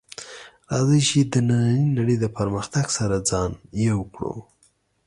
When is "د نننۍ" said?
1.31-1.77